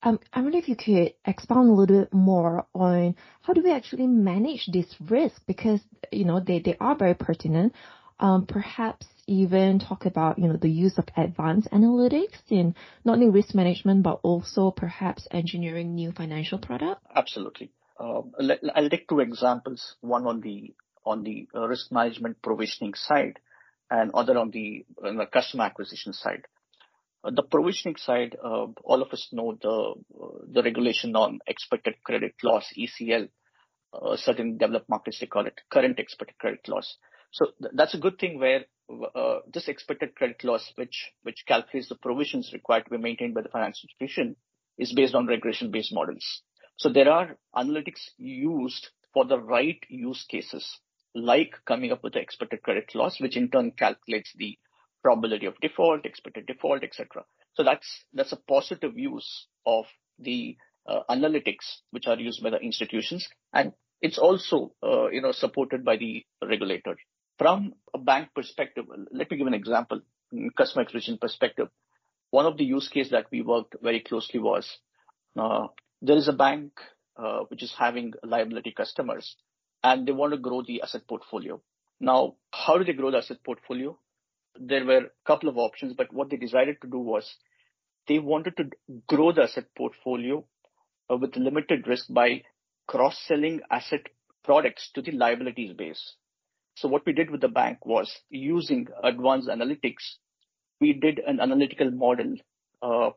Um, 0.07 0.21
I 0.33 0.41
wonder 0.41 0.59
if 0.59 0.69
you 0.69 0.77
could 0.77 1.15
expound 1.25 1.69
a 1.69 1.73
little 1.73 2.03
bit 2.03 2.15
more 2.15 2.65
on 2.73 3.17
how 3.43 3.55
do 3.55 3.61
we 3.61 3.73
actually 3.73 4.07
manage 4.07 4.69
this 4.73 4.87
risk 5.01 5.43
because, 5.49 5.81
you 6.13 6.25
know, 6.25 6.39
they, 6.39 6.61
they 6.61 6.77
are 6.79 6.95
very 6.95 7.15
pertinent. 7.15 7.73
Um, 8.21 8.47
perhaps 8.47 9.09
even 9.27 9.81
talk 9.81 10.07
about, 10.07 10.39
you 10.39 10.47
know, 10.47 10.59
the 10.59 10.71
use 10.71 10.97
of 10.99 11.09
advanced 11.17 11.69
analytics 11.73 12.39
in 12.51 12.77
not 13.05 13.15
only 13.15 13.31
risk 13.31 13.53
management, 13.53 14.05
but 14.05 14.21
also 14.23 14.71
perhaps 14.71 15.27
engineering 15.33 15.97
new 15.97 16.13
financial 16.13 16.59
products? 16.59 17.03
Absolutely. 17.13 17.73
Um, 17.99 18.33
I'll 18.77 18.89
take 18.89 19.09
two 19.09 19.19
examples, 19.19 19.97
one 20.03 20.25
on 20.29 20.41
the 20.41 20.73
on 21.05 21.25
the 21.25 21.49
uh, 21.53 21.67
risk 21.67 21.91
management 21.91 22.41
provisioning 22.43 22.95
side 22.95 23.41
and 23.91 24.13
other 24.15 24.39
on 24.39 24.51
the, 24.51 24.87
on 25.05 25.17
the 25.17 25.27
customer 25.27 25.65
acquisition 25.65 26.13
side. 26.13 26.43
Uh, 27.27 27.31
the 27.31 27.43
provisioning 27.43 27.97
side, 27.97 28.37
uh, 28.43 28.67
all 28.85 29.03
of 29.03 29.13
us 29.13 29.29
know 29.33 29.59
the 29.61 29.95
the 30.53 30.63
regulation 30.63 31.17
on 31.17 31.41
expected 31.47 31.95
credit 32.05 32.35
loss 32.43 32.73
(ECL). 32.79 33.29
certain 34.17 34.59
developed 34.59 34.89
markets 34.89 35.19
they 35.21 35.27
call 35.27 35.47
it 35.47 35.61
current 35.71 35.99
expected 35.99 36.39
credit 36.39 36.69
loss. 36.69 36.99
So 37.33 37.47
th- 37.61 37.73
that's 37.75 37.95
a 37.95 37.99
good 37.99 38.19
thing 38.19 38.39
where 38.39 38.65
uh, 39.15 39.39
this 39.53 39.69
expected 39.69 40.15
credit 40.15 40.45
loss, 40.45 40.73
which 40.77 41.13
which 41.23 41.45
calculates 41.47 41.89
the 41.89 41.97
provisions 41.97 42.53
required 42.53 42.85
to 42.85 42.91
be 42.91 42.99
maintained 42.99 43.35
by 43.35 43.43
the 43.43 43.49
financial 43.49 43.89
institution, 43.89 44.37
is 44.79 44.93
based 44.93 45.15
on 45.15 45.27
regression-based 45.27 45.95
models. 45.95 46.43
So 46.77 46.91
there 46.91 47.11
are 47.11 47.39
analytics 47.55 48.03
used 48.19 48.91
for 49.15 49.25
the 49.25 49.41
right 49.41 49.83
use 49.89 50.25
cases, 50.29 50.79
like 51.15 51.55
coming 51.65 51.91
up 51.91 52.05
with 52.05 52.13
the 52.13 52.21
expected 52.21 52.63
credit 52.63 52.95
loss, 52.95 53.21
which 53.21 53.37
in 53.37 53.51
turn 53.51 53.73
calculates 53.73 54.33
the 54.37 54.59
probability 55.07 55.47
of 55.47 55.55
default, 55.61 56.05
expected 56.05 56.47
default, 56.47 56.83
etc. 56.83 57.25
So 57.55 57.63
that's 57.63 57.89
that's 58.13 58.33
a 58.33 58.43
positive 58.55 58.99
use 58.99 59.47
of 59.65 59.85
the 60.19 60.57
uh, 60.89 61.03
analytics 61.09 61.67
which 61.93 62.09
are 62.09 62.19
used 62.19 62.43
by 62.43 62.51
the 62.51 62.59
institutions, 62.59 63.29
and 63.53 63.73
it's 64.01 64.19
also 64.19 64.73
uh, 64.83 65.07
you 65.11 65.23
know 65.23 65.31
supported 65.31 65.85
by 65.85 65.97
the 65.97 66.25
regulator. 66.43 66.97
From 67.39 67.75
a 67.95 67.99
bank 67.99 68.31
perspective, 68.35 68.87
let 69.13 69.31
me 69.31 69.37
give 69.37 69.47
an 69.47 69.61
example. 69.63 70.01
customer 70.59 70.83
acquisition 70.83 71.19
perspective, 71.25 71.69
one 72.39 72.47
of 72.51 72.57
the 72.57 72.65
use 72.65 72.89
case 72.89 73.11
that 73.11 73.27
we 73.31 73.43
worked 73.51 73.77
very 73.89 74.01
closely 74.01 74.41
was 74.41 74.67
uh, 75.39 75.67
there 76.03 76.17
is 76.23 76.27
a 76.27 76.33
bank 76.33 76.73
uh, 77.17 77.41
which 77.51 77.63
is 77.63 77.73
having 77.79 78.13
liability 78.35 78.73
customers, 78.83 79.37
and 79.85 80.09
they 80.09 80.17
want 80.23 80.33
to 80.33 80.47
grow 80.49 80.63
the 80.63 80.83
asset 80.83 81.07
portfolio. 81.15 81.61
Now, 82.01 82.35
how 82.65 82.77
do 82.79 82.85
they 82.91 82.99
grow 83.03 83.13
the 83.13 83.23
asset 83.23 83.39
portfolio? 83.51 83.97
There 84.59 84.85
were 84.85 84.99
a 84.99 85.11
couple 85.27 85.49
of 85.49 85.59
options, 85.59 85.95
but 85.95 86.13
what 86.13 86.31
they 86.31 86.37
decided 86.37 86.81
to 86.83 86.89
do 86.89 86.99
was 86.99 87.37
they 88.09 88.19
wanted 88.19 88.57
to 88.57 88.71
grow 89.07 89.33
the 89.33 89.43
asset 89.43 89.67
portfolio 89.77 90.45
uh, 91.11 91.17
with 91.17 91.37
limited 91.37 91.87
risk 91.87 92.07
by 92.09 92.43
cross-selling 92.87 93.61
asset 93.71 94.01
products 94.45 94.91
to 94.95 95.03
the 95.03 95.13
liabilities 95.13 95.73
base. 95.73 96.15
So 96.77 96.89
what 96.89 97.05
we 97.07 97.13
did 97.13 97.31
with 97.31 97.41
the 97.41 97.49
bank 97.49 97.85
was 97.85 98.15
using 98.29 98.87
advanced 99.03 99.49
analytics, 99.49 100.17
we 100.81 100.93
did 100.93 101.19
an 101.19 101.41
analytical 101.41 101.91
model 101.91 102.35
uh, 102.83 103.11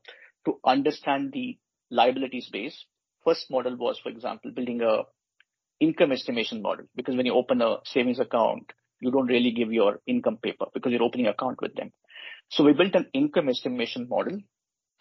to 0.46 0.60
understand 0.66 1.34
the 1.34 1.58
liabilities 1.92 2.50
base. 2.52 2.86
First 3.24 3.52
model 3.52 3.76
was, 3.76 4.00
for 4.02 4.10
example, 4.10 4.52
building 4.52 4.82
a 4.82 5.04
income 5.80 6.12
estimation 6.12 6.62
model 6.62 6.86
because 6.96 7.16
when 7.16 7.26
you 7.26 7.34
open 7.34 7.62
a 7.62 7.78
savings 7.86 8.20
account, 8.20 8.72
you 9.00 9.12
don't 9.12 9.28
really 9.28 9.52
give 9.52 9.72
your 9.72 10.00
income 10.08 10.38
paper 10.38 10.66
because 10.74 10.92
you're 10.92 11.04
opening 11.04 11.28
account 11.28 11.62
with 11.62 11.76
them. 11.76 11.92
So 12.50 12.64
we 12.64 12.74
built 12.74 12.96
an 12.96 13.08
income 13.14 13.50
estimation 13.50 14.08
model. 14.10 14.40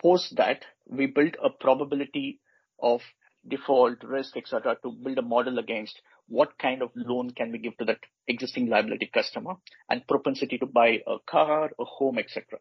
Post 0.00 0.37
that, 0.37 0.64
we 0.87 1.07
built 1.07 1.35
a 1.43 1.50
probability 1.50 2.40
of 2.81 3.00
default, 3.47 4.02
risk, 4.05 4.37
etc., 4.37 4.76
to 4.83 4.93
build 4.93 5.19
a 5.19 5.23
model 5.23 5.59
against 5.59 6.00
what 6.28 6.59
kind 6.59 6.83
of 6.83 6.90
loan 6.95 7.31
can 7.31 7.50
we 7.50 7.59
give 7.59 7.76
to 7.78 7.85
that 7.87 8.00
existing 8.26 8.69
liability 8.69 9.11
customer 9.12 9.55
and 9.88 10.07
propensity 10.07 10.59
to 10.59 10.67
buy 10.67 11.00
a 11.07 11.17
car, 11.26 11.71
a 11.78 11.85
home, 11.85 12.19
etc. 12.19 12.59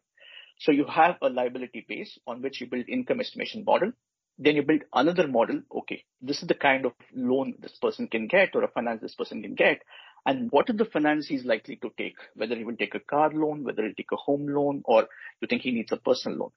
So 0.58 0.72
you 0.72 0.86
have 0.86 1.16
a 1.22 1.28
liability 1.28 1.84
base 1.86 2.18
on 2.26 2.42
which 2.42 2.60
you 2.60 2.66
build 2.66 2.88
income 2.88 3.20
estimation 3.20 3.64
model. 3.64 3.92
Then 4.38 4.56
you 4.56 4.62
build 4.62 4.82
another 4.92 5.28
model. 5.28 5.62
Okay, 5.72 6.04
this 6.22 6.42
is 6.42 6.48
the 6.48 6.54
kind 6.54 6.86
of 6.86 6.92
loan 7.14 7.54
this 7.58 7.76
person 7.82 8.08
can 8.08 8.26
get 8.26 8.54
or 8.54 8.64
a 8.64 8.68
finance 8.68 9.02
this 9.02 9.14
person 9.14 9.42
can 9.42 9.54
get. 9.54 9.82
And 10.26 10.50
what 10.50 10.68
are 10.68 10.74
the 10.74 10.84
finance 10.84 11.26
he's 11.26 11.44
likely 11.44 11.76
to 11.76 11.90
take? 11.96 12.16
Whether 12.34 12.56
he 12.56 12.64
will 12.64 12.76
take 12.76 12.94
a 12.94 13.00
car 13.00 13.30
loan, 13.32 13.64
whether 13.64 13.82
he'll 13.82 13.94
take 13.94 14.12
a 14.12 14.16
home 14.16 14.46
loan, 14.46 14.82
or 14.84 15.08
you 15.40 15.48
think 15.48 15.62
he 15.62 15.70
needs 15.70 15.92
a 15.92 15.96
personal 15.96 16.38
loan. 16.38 16.50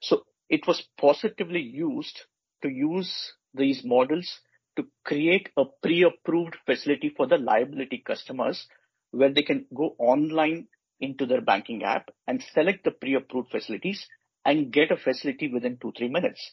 So 0.00 0.24
it 0.48 0.66
was 0.66 0.82
positively 0.98 1.60
used 1.60 2.20
to 2.62 2.68
use 2.68 3.32
these 3.54 3.82
models 3.84 4.40
to 4.76 4.86
create 5.04 5.50
a 5.56 5.64
pre-approved 5.82 6.56
facility 6.64 7.12
for 7.14 7.26
the 7.26 7.36
liability 7.36 8.02
customers 8.06 8.66
where 9.10 9.32
they 9.32 9.42
can 9.42 9.66
go 9.74 9.94
online 9.98 10.68
into 11.00 11.26
their 11.26 11.40
banking 11.40 11.82
app 11.84 12.08
and 12.26 12.42
select 12.54 12.84
the 12.84 12.90
pre-approved 12.90 13.50
facilities 13.50 14.06
and 14.44 14.72
get 14.72 14.90
a 14.90 14.96
facility 14.96 15.52
within 15.52 15.76
two, 15.80 15.92
three 15.96 16.08
minutes. 16.08 16.52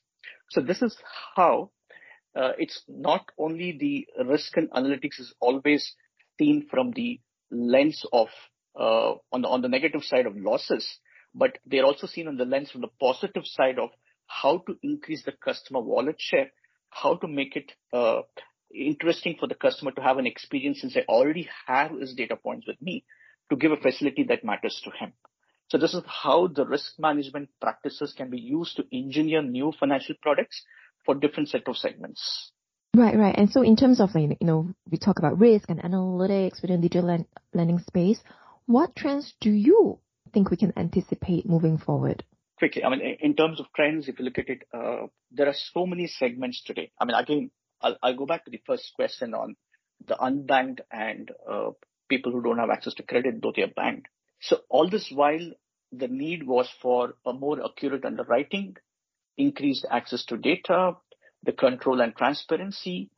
So 0.50 0.62
this 0.62 0.82
is 0.82 0.96
how 1.36 1.72
uh, 2.36 2.52
it's 2.58 2.84
not 2.88 3.26
only 3.38 3.78
the 3.80 4.08
risk 4.26 4.58
and 4.58 4.70
analytics 4.72 5.20
is 5.20 5.34
always 5.40 5.96
seen 6.40 6.66
from 6.72 6.92
the 6.92 7.20
lens 7.52 8.04
of 8.12 8.30
uh, 8.80 9.14
on 9.32 9.42
the 9.44 9.48
on 9.48 9.62
the 9.62 9.70
negative 9.70 10.04
side 10.04 10.26
of 10.26 10.36
losses, 10.36 10.88
but 11.36 11.60
they're 11.68 11.86
also 11.86 12.08
seen 12.08 12.28
on 12.28 12.38
the 12.38 12.46
lens 12.46 12.72
from 12.72 12.82
the 12.82 12.96
positive 13.00 13.46
side 13.46 13.78
of 13.78 13.90
how 14.26 14.64
to 14.66 14.76
increase 14.82 15.24
the 15.24 15.34
customer 15.44 15.82
wallet 15.82 16.16
share 16.18 16.50
how 16.90 17.16
to 17.16 17.28
make 17.28 17.56
it 17.56 17.72
uh, 17.94 18.22
interesting 18.74 19.36
for 19.40 19.48
the 19.48 19.56
customer 19.56 19.92
to 19.92 20.02
have 20.02 20.18
an 20.18 20.28
experience 20.28 20.82
since 20.82 20.96
I 20.96 21.02
already 21.08 21.48
have 21.68 21.92
his 21.92 22.14
data 22.14 22.36
points 22.36 22.68
with 22.68 22.82
me 22.82 23.06
to 23.50 23.56
give 23.56 23.72
a 23.72 23.78
facility 23.78 24.24
that 24.30 24.44
matters 24.44 24.80
to 24.84 24.92
him. 24.92 25.14
So 25.70 25.78
this 25.78 25.94
is 25.94 26.04
how 26.08 26.48
the 26.48 26.66
risk 26.66 26.94
management 27.00 27.50
practices 27.62 28.14
can 28.16 28.30
be 28.30 28.40
used 28.40 28.76
to 28.78 28.86
engineer 28.92 29.42
new 29.42 29.72
financial 29.80 30.16
products 30.22 30.64
for 31.06 31.16
different 31.16 31.50
set 31.50 31.68
of 31.68 31.78
segments. 31.78 32.52
Right, 32.96 33.16
right. 33.16 33.36
And 33.38 33.50
so 33.52 33.62
in 33.62 33.76
terms 33.76 34.02
of, 34.02 34.10
you 34.16 34.36
know, 34.42 34.74
we 34.90 34.98
talk 34.98 35.20
about 35.20 35.40
risk 35.40 35.70
and 35.70 35.82
analytics 35.82 36.62
within 36.62 36.82
digital 36.82 37.26
lending 37.54 37.80
space, 37.80 38.20
what 38.66 38.96
trends 38.96 39.34
do 39.40 39.52
you 39.52 40.00
think 40.34 40.50
we 40.50 40.58
can 40.58 40.74
anticipate 40.76 41.48
moving 41.48 41.78
forward? 41.78 42.24
quickly, 42.60 42.84
I 42.84 42.90
mean, 42.90 43.18
in 43.20 43.36
terms 43.36 43.60
of 43.60 43.66
trends, 43.76 44.08
if 44.08 44.20
you 44.20 44.26
look 44.26 44.38
at 44.38 44.50
it, 44.50 44.64
uh, 44.72 45.08
there 45.32 45.48
are 45.48 45.56
so 45.74 45.88
many 45.88 46.06
segments 46.06 46.62
today. 46.64 46.92
I 47.00 47.06
mean, 47.06 47.16
again, 47.16 47.52
I'll, 47.82 47.98
I'll 48.04 48.16
go 48.16 48.28
back 48.28 48.46
to 48.46 48.52
the 48.52 48.62
first 48.68 48.92
question 48.96 49.34
on 49.34 49.56
the 50.06 50.16
unbanked 50.16 50.82
and 50.92 51.32
uh, 51.50 51.72
people 52.10 52.32
who 52.32 52.44
don't 52.44 52.60
have 52.60 52.70
access 52.70 52.94
to 52.96 53.04
credit, 53.04 53.42
though 53.42 53.54
they 53.56 53.64
are 53.64 53.74
banked. 53.76 54.10
So 54.42 54.60
all 54.70 54.90
this 54.90 55.10
while, 55.10 55.52
the 55.92 56.08
need 56.08 56.46
was 56.46 56.70
for 56.82 57.16
a 57.26 57.34
more 57.34 57.58
accurate 57.66 58.06
underwriting, 58.06 58.76
increased 59.38 59.86
access 59.90 60.26
to 60.26 60.38
data, 60.38 60.98
the 61.44 61.52
control 61.52 62.02
and 62.02 62.16
transparency, 62.16 63.10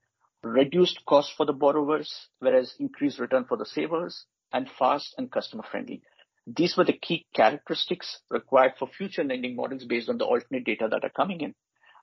reduced 0.43 1.05
cost 1.05 1.33
for 1.35 1.45
the 1.45 1.53
borrowers, 1.53 2.27
whereas 2.39 2.75
increased 2.79 3.19
return 3.19 3.45
for 3.45 3.57
the 3.57 3.65
savers, 3.65 4.25
and 4.51 4.69
fast 4.77 5.13
and 5.17 5.31
customer 5.31 5.63
friendly. 5.69 6.01
These 6.47 6.75
were 6.75 6.83
the 6.83 6.97
key 6.97 7.27
characteristics 7.33 8.19
required 8.29 8.73
for 8.77 8.87
future 8.87 9.23
lending 9.23 9.55
models 9.55 9.85
based 9.85 10.09
on 10.09 10.17
the 10.17 10.25
alternate 10.25 10.65
data 10.65 10.87
that 10.89 11.03
are 11.03 11.11
coming 11.11 11.41
in. 11.41 11.55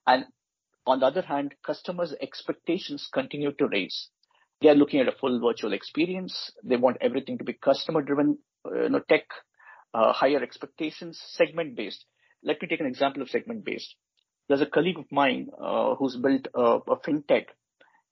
And 0.06 0.26
on 0.86 1.00
the 1.00 1.06
other 1.06 1.22
hand, 1.22 1.54
customers' 1.64 2.14
expectations 2.20 3.08
continue 3.12 3.52
to 3.52 3.68
raise. 3.68 4.08
They 4.60 4.68
are 4.68 4.74
looking 4.74 5.00
at 5.00 5.08
a 5.08 5.12
full 5.20 5.40
virtual 5.40 5.72
experience. 5.72 6.50
They 6.64 6.76
want 6.76 6.98
everything 7.00 7.38
to 7.38 7.44
be 7.44 7.52
customer 7.52 8.02
driven, 8.02 8.38
uh, 8.64 8.84
you 8.84 8.88
know, 8.88 9.00
tech, 9.08 9.24
uh, 9.92 10.12
higher 10.12 10.42
expectations, 10.42 11.20
segment 11.32 11.76
based. 11.76 12.04
Let 12.42 12.62
me 12.62 12.68
take 12.68 12.80
an 12.80 12.86
example 12.86 13.22
of 13.22 13.28
segment 13.28 13.64
based. 13.64 13.94
There's 14.48 14.60
a 14.60 14.66
colleague 14.66 14.98
of 14.98 15.12
mine 15.12 15.50
uh, 15.60 15.94
who's 15.96 16.16
built 16.16 16.48
a, 16.54 16.78
a 16.90 16.96
fintech. 16.96 17.46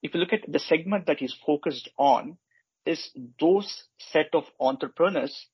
If 0.03 0.13
you 0.13 0.19
look 0.19 0.33
at 0.33 0.51
the 0.51 0.59
segment 0.59 1.07
that 1.07 1.19
he's 1.19 1.35
focused 1.45 1.89
on, 1.97 2.37
is 2.85 3.09
those 3.39 3.83
set 4.11 4.29
of 4.33 4.43
entrepreneurs 4.59 5.47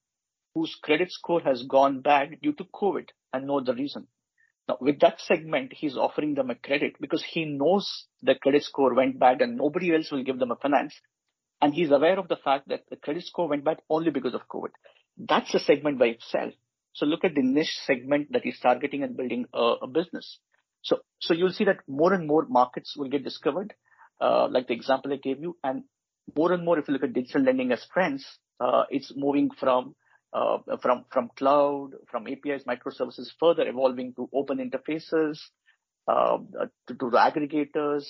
whose 0.54 0.78
credit 0.84 1.12
score 1.12 1.42
has 1.42 1.64
gone 1.64 2.02
bad 2.02 2.38
due 2.42 2.54
to 2.54 2.66
COVID 2.66 3.10
and 3.34 3.48
know 3.48 3.62
the 3.62 3.74
reason. 3.74 4.08
Now, 4.68 4.78
with 4.80 5.00
that 5.00 5.20
segment, 5.20 5.74
he's 5.74 5.98
offering 5.98 6.36
them 6.36 6.50
a 6.50 6.56
credit 6.56 6.96
because 7.02 7.24
he 7.24 7.46
knows 7.46 8.06
the 8.22 8.36
credit 8.36 8.64
score 8.64 8.94
went 8.94 9.20
bad 9.20 9.42
and 9.42 9.58
nobody 9.58 9.94
else 9.94 10.12
will 10.12 10.24
give 10.24 10.40
them 10.40 10.52
a 10.52 10.56
finance. 10.56 10.94
And 11.62 11.74
he's 11.74 11.92
aware 11.92 12.20
of 12.20 12.28
the 12.28 12.38
fact 12.38 12.70
that 12.70 12.84
the 12.90 12.96
credit 12.96 13.24
score 13.24 13.48
went 13.50 13.64
bad 13.64 13.82
only 13.90 14.12
because 14.12 14.34
of 14.34 14.48
COVID. 14.48 14.70
That's 15.18 15.54
a 15.54 15.60
segment 15.60 16.00
by 16.00 16.08
itself. 16.08 16.54
So 16.94 17.06
look 17.06 17.24
at 17.24 17.36
the 17.36 17.42
niche 17.42 17.78
segment 17.86 18.32
that 18.32 18.44
he's 18.44 18.60
targeting 18.60 19.04
and 19.04 19.18
building 19.18 19.46
a, 19.54 19.74
a 19.82 19.88
business. 19.88 20.40
So, 20.84 21.00
so 21.20 21.34
you'll 21.34 21.52
see 21.52 21.66
that 21.66 21.80
more 21.88 22.14
and 22.14 22.28
more 22.28 22.46
markets 22.48 22.96
will 22.96 23.10
get 23.10 23.24
discovered, 23.24 23.74
uh, 24.22 24.48
like 24.50 24.68
the 24.68 24.74
example 24.74 25.12
I 25.14 25.18
gave 25.18 25.42
you. 25.42 25.58
And 25.64 25.84
more 26.38 26.52
and 26.52 26.64
more, 26.64 26.78
if 26.78 26.88
you 26.88 26.94
look 26.94 27.04
at 27.04 27.14
digital 27.14 27.42
lending 27.42 27.72
as 27.72 27.86
trends, 27.92 28.26
uh, 28.60 28.84
it's 28.90 29.12
moving 29.16 29.50
from 29.60 29.96
uh, 30.34 30.58
from 30.82 31.06
from 31.12 31.30
cloud, 31.38 31.92
from 32.10 32.28
APIs, 32.28 32.64
microservices, 32.64 33.28
further 33.40 33.68
evolving 33.68 34.14
to 34.16 34.30
open 34.34 34.58
interfaces, 34.58 35.38
uh, 36.08 36.38
to, 36.88 36.96
to 36.96 37.10
the 37.12 37.18
aggregators, 37.18 38.04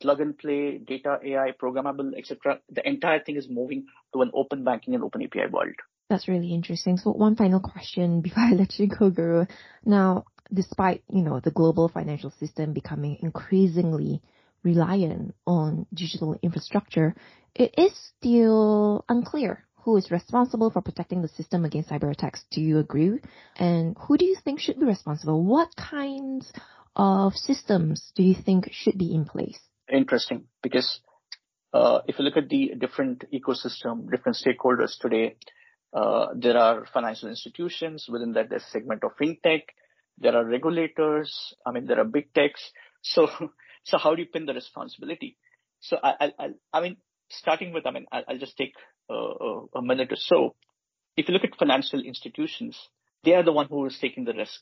plug 0.00 0.20
and 0.20 0.38
play, 0.38 0.78
data 0.78 1.18
AI, 1.24 1.52
programmable, 1.60 2.16
etc. 2.16 2.60
The 2.70 2.86
entire 2.88 3.22
thing 3.22 3.36
is 3.36 3.48
moving 3.50 3.86
to 4.14 4.22
an 4.22 4.30
open 4.32 4.64
banking 4.64 4.94
and 4.94 5.02
open 5.02 5.22
API 5.22 5.50
world. 5.50 5.74
That's 6.08 6.28
really 6.28 6.54
interesting. 6.54 6.98
So 6.98 7.10
one 7.10 7.34
final 7.34 7.60
question 7.60 8.20
before 8.20 8.44
I 8.44 8.52
let 8.52 8.78
you 8.78 8.86
go, 8.86 9.10
Guru. 9.10 9.46
Now, 9.84 10.24
despite 10.52 11.02
you 11.08 11.22
know 11.22 11.40
the 11.40 11.50
global 11.50 11.88
financial 11.88 12.30
system 12.30 12.72
becoming 12.72 13.18
increasingly 13.22 14.22
reliant 14.62 15.34
on 15.46 15.86
digital 15.92 16.36
infrastructure, 16.42 17.14
it 17.54 17.74
is 17.78 17.92
still 18.18 19.04
unclear 19.08 19.64
who 19.82 19.96
is 19.96 20.10
responsible 20.10 20.70
for 20.70 20.82
protecting 20.82 21.22
the 21.22 21.28
system 21.28 21.64
against 21.64 21.90
cyber 21.90 22.10
attacks? 22.10 22.44
Do 22.50 22.60
you 22.60 22.78
agree? 22.78 23.20
And 23.56 23.96
who 24.00 24.16
do 24.18 24.24
you 24.24 24.36
think 24.44 24.58
should 24.58 24.80
be 24.80 24.86
responsible? 24.86 25.44
What 25.44 25.76
kinds 25.76 26.52
of 26.96 27.34
systems 27.34 28.10
do 28.16 28.24
you 28.24 28.34
think 28.34 28.68
should 28.72 28.98
be 28.98 29.14
in 29.14 29.24
place? 29.24 29.60
Interesting, 29.88 30.46
because 30.62 31.00
uh, 31.72 32.00
if 32.08 32.18
you 32.18 32.24
look 32.24 32.36
at 32.36 32.48
the 32.48 32.72
different 32.76 33.24
ecosystem, 33.32 34.10
different 34.10 34.36
stakeholders 34.38 34.98
today, 35.00 35.36
Uh, 35.96 36.26
there 36.34 36.58
are 36.58 36.84
financial 36.92 37.28
institutions 37.30 38.06
within 38.12 38.32
that. 38.36 38.50
There's 38.50 38.66
segment 38.72 39.02
of 39.04 39.12
fintech. 39.16 39.62
There 40.18 40.34
are 40.36 40.44
regulators. 40.44 41.54
I 41.64 41.72
mean, 41.72 41.86
there 41.86 42.00
are 42.00 42.04
big 42.04 42.32
techs. 42.32 42.70
So, 43.02 43.28
so 43.84 43.98
how 43.98 44.14
do 44.14 44.22
you 44.22 44.28
pin 44.28 44.46
the 44.46 44.54
responsibility? 44.54 45.36
So 45.80 45.98
I, 46.02 46.32
I, 46.38 46.48
I 46.72 46.80
mean, 46.80 46.96
starting 47.28 47.72
with, 47.72 47.86
I 47.86 47.90
mean, 47.90 48.06
I'll, 48.10 48.38
just 48.38 48.56
take 48.56 48.74
uh, 49.10 49.66
a 49.74 49.82
minute 49.82 50.12
or 50.12 50.16
so. 50.16 50.54
If 51.16 51.28
you 51.28 51.34
look 51.34 51.44
at 51.44 51.56
financial 51.58 52.00
institutions, 52.00 52.78
they 53.24 53.34
are 53.34 53.42
the 53.42 53.52
one 53.52 53.66
who 53.68 53.86
is 53.86 53.98
taking 54.00 54.24
the 54.24 54.32
risk 54.32 54.60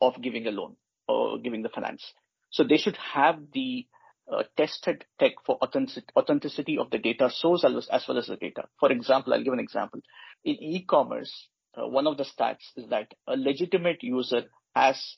of 0.00 0.20
giving 0.20 0.46
a 0.46 0.50
loan 0.50 0.76
or 1.08 1.38
giving 1.38 1.62
the 1.62 1.68
finance. 1.68 2.04
So 2.50 2.64
they 2.64 2.76
should 2.76 2.96
have 2.96 3.38
the 3.52 3.86
uh, 4.32 4.44
tested 4.56 5.04
tech 5.18 5.32
for 5.44 5.58
authenticity 5.62 6.78
of 6.78 6.90
the 6.90 6.98
data 6.98 7.30
source 7.30 7.64
as 7.64 8.04
well 8.08 8.18
as 8.18 8.26
the 8.26 8.36
data. 8.36 8.64
For 8.80 8.90
example, 8.90 9.34
I'll 9.34 9.44
give 9.44 9.52
an 9.52 9.60
example. 9.60 10.00
In 10.44 10.56
e-commerce, 10.62 11.48
uh, 11.76 11.86
one 11.86 12.06
of 12.06 12.16
the 12.16 12.24
stats 12.24 12.64
is 12.76 12.88
that 12.90 13.12
a 13.26 13.36
legitimate 13.36 14.02
user 14.02 14.44
has 14.74 15.16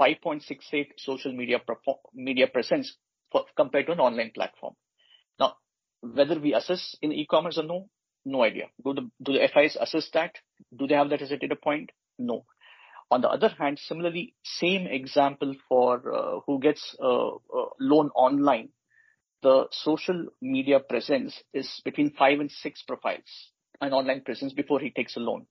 5.68 0.00 0.86
social 0.98 1.32
media 1.32 1.60
media 2.14 2.46
presence 2.46 2.96
for, 3.30 3.44
compared 3.56 3.86
to 3.86 3.92
an 3.92 4.00
online 4.00 4.32
platform. 4.34 4.74
Now, 5.38 5.54
whether 6.00 6.38
we 6.38 6.54
assess 6.54 6.96
in 7.02 7.12
e-commerce 7.12 7.58
or 7.58 7.64
no, 7.64 7.88
no 8.24 8.42
idea. 8.42 8.66
Do 8.82 8.94
the 8.94 9.10
do 9.22 9.32
the 9.32 9.48
FIs 9.52 9.76
assess 9.78 10.08
that? 10.14 10.34
Do 10.76 10.86
they 10.86 10.94
have 10.94 11.10
that 11.10 11.22
as 11.22 11.30
a 11.30 11.36
data 11.36 11.56
point? 11.56 11.90
No. 12.18 12.44
On 13.10 13.20
the 13.20 13.28
other 13.28 13.48
hand, 13.48 13.78
similarly, 13.78 14.34
same 14.42 14.86
example 14.86 15.54
for 15.68 16.12
uh, 16.12 16.40
who 16.46 16.58
gets 16.58 16.96
a, 16.98 17.06
a 17.06 17.66
loan 17.78 18.08
online, 18.14 18.70
the 19.42 19.66
social 19.70 20.28
media 20.40 20.80
presence 20.80 21.40
is 21.52 21.82
between 21.84 22.10
five 22.12 22.40
and 22.40 22.50
six 22.50 22.82
profiles, 22.82 23.52
an 23.80 23.92
online 23.92 24.22
presence 24.22 24.54
before 24.54 24.80
he 24.80 24.90
takes 24.90 25.16
a 25.16 25.20
loan. 25.20 25.46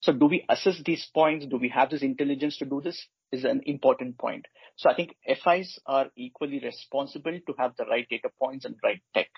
So 0.00 0.12
do 0.12 0.26
we 0.26 0.44
assess 0.48 0.80
these 0.84 1.08
points? 1.12 1.46
Do 1.46 1.56
we 1.56 1.68
have 1.70 1.90
this 1.90 2.02
intelligence 2.02 2.56
to 2.58 2.64
do 2.64 2.80
this? 2.80 3.06
Is 3.30 3.44
an 3.44 3.60
important 3.66 4.16
point. 4.16 4.46
So 4.76 4.88
I 4.88 4.94
think 4.94 5.14
FIs 5.26 5.78
are 5.84 6.06
equally 6.16 6.60
responsible 6.60 7.38
to 7.46 7.54
have 7.58 7.76
the 7.76 7.84
right 7.84 8.06
data 8.08 8.30
points 8.40 8.64
and 8.64 8.76
right 8.82 9.02
tech. 9.12 9.28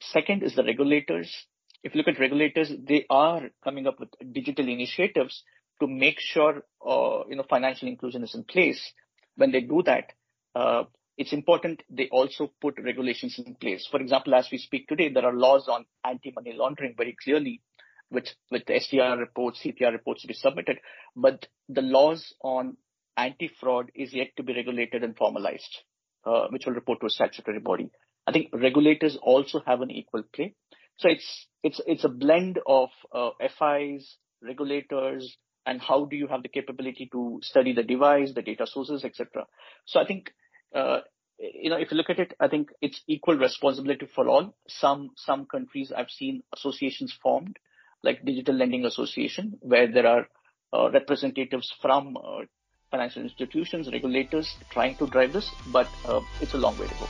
Second 0.00 0.44
is 0.44 0.54
the 0.54 0.62
regulators. 0.62 1.34
If 1.82 1.94
you 1.94 1.98
look 1.98 2.08
at 2.14 2.20
regulators, 2.20 2.70
they 2.86 3.04
are 3.10 3.48
coming 3.64 3.88
up 3.88 3.98
with 3.98 4.10
digital 4.32 4.68
initiatives 4.68 5.42
to 5.80 5.86
make 5.86 6.20
sure 6.20 6.62
uh, 6.86 7.24
you 7.28 7.36
know 7.36 7.44
financial 7.48 7.88
inclusion 7.88 8.22
is 8.22 8.34
in 8.34 8.44
place. 8.44 8.92
When 9.36 9.50
they 9.50 9.60
do 9.60 9.82
that, 9.86 10.12
uh, 10.54 10.84
it's 11.16 11.32
important 11.32 11.82
they 11.90 12.08
also 12.08 12.52
put 12.60 12.78
regulations 12.82 13.40
in 13.44 13.54
place. 13.54 13.88
For 13.90 14.00
example, 14.00 14.34
as 14.34 14.48
we 14.52 14.58
speak 14.58 14.86
today, 14.88 15.08
there 15.08 15.24
are 15.24 15.34
laws 15.34 15.68
on 15.68 15.86
anti-money 16.04 16.52
laundering 16.54 16.94
very 16.96 17.16
clearly, 17.22 17.62
with 18.10 18.28
with 18.50 18.62
STR 18.62 19.18
reports, 19.18 19.60
CTR 19.64 19.92
reports 19.92 20.22
to 20.22 20.28
be 20.28 20.34
submitted. 20.34 20.78
But 21.14 21.46
the 21.68 21.82
laws 21.82 22.34
on 22.42 22.76
anti-fraud 23.16 23.90
is 23.94 24.12
yet 24.12 24.28
to 24.36 24.42
be 24.42 24.54
regulated 24.54 25.02
and 25.02 25.16
formalized, 25.16 25.78
uh, 26.24 26.46
which 26.50 26.66
will 26.66 26.74
report 26.74 27.00
to 27.00 27.06
a 27.06 27.10
statutory 27.10 27.60
body. 27.60 27.90
I 28.26 28.32
think 28.32 28.50
regulators 28.52 29.16
also 29.20 29.60
have 29.66 29.80
an 29.80 29.90
equal 29.90 30.22
play. 30.34 30.54
So 30.98 31.08
it's 31.08 31.46
it's 31.62 31.80
it's 31.86 32.04
a 32.04 32.08
blend 32.08 32.58
of 32.66 32.90
uh, 33.12 33.30
FIs, 33.40 34.16
regulators, 34.42 35.36
and 35.66 35.80
how 35.80 36.04
do 36.04 36.16
you 36.16 36.28
have 36.28 36.42
the 36.42 36.48
capability 36.48 37.08
to 37.12 37.40
study 37.42 37.72
the 37.72 37.82
device, 37.82 38.32
the 38.34 38.42
data 38.42 38.66
sources, 38.66 39.04
etc. 39.04 39.46
So 39.84 40.00
I 40.00 40.06
think, 40.06 40.32
uh, 40.74 41.00
you 41.38 41.70
know, 41.70 41.76
if 41.76 41.90
you 41.90 41.96
look 41.96 42.08
at 42.10 42.18
it, 42.18 42.34
I 42.40 42.48
think 42.48 42.70
it's 42.80 43.02
equal 43.06 43.36
responsibility 43.36 44.06
for 44.14 44.28
all. 44.28 44.56
Some 44.68 45.10
some 45.16 45.46
countries 45.46 45.92
I've 45.94 46.10
seen 46.10 46.42
associations 46.54 47.12
formed, 47.22 47.58
like 48.02 48.24
Digital 48.24 48.54
Lending 48.54 48.84
Association, 48.84 49.58
where 49.60 49.90
there 49.90 50.06
are 50.06 50.28
uh, 50.72 50.90
representatives 50.90 51.72
from 51.80 52.16
uh, 52.16 52.44
financial 52.90 53.22
institutions, 53.22 53.90
regulators 53.90 54.54
trying 54.70 54.96
to 54.96 55.06
drive 55.06 55.32
this, 55.32 55.50
but 55.72 55.88
uh, 56.06 56.20
it's 56.40 56.54
a 56.54 56.58
long 56.58 56.78
way 56.78 56.86
to 56.86 56.94
go. 56.94 57.06